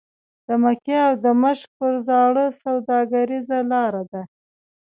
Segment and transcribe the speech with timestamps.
[0.47, 4.21] د مکې او دمشق پر زاړه سوداګریزه لاره ده.